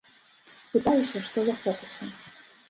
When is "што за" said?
1.27-1.55